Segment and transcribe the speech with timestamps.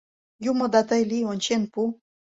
[0.49, 1.81] Юмо да тый лий— ончен пу.